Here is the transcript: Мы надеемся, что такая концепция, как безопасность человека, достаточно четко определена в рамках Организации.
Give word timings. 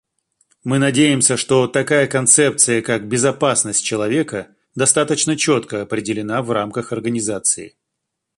Мы 0.63 0.79
надеемся, 0.79 1.37
что 1.37 1.67
такая 1.67 2.07
концепция, 2.07 2.81
как 2.81 3.07
безопасность 3.07 3.85
человека, 3.85 4.47
достаточно 4.73 5.37
четко 5.37 5.83
определена 5.83 6.41
в 6.41 6.49
рамках 6.49 6.91
Организации. 6.91 7.75